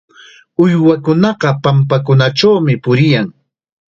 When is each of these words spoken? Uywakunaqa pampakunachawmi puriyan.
Uywakunaqa 0.63 1.49
pampakunachawmi 1.63 2.73
puriyan. 2.83 3.27